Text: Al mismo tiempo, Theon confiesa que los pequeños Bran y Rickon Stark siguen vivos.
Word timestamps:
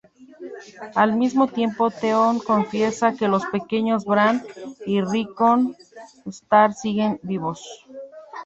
Al 0.95 1.15
mismo 1.15 1.45
tiempo, 1.45 1.91
Theon 1.91 2.39
confiesa 2.39 3.13
que 3.13 3.27
los 3.27 3.45
pequeños 3.45 4.03
Bran 4.03 4.41
y 4.87 4.99
Rickon 4.99 5.75
Stark 6.25 6.73
siguen 6.73 7.19
vivos. 7.21 7.85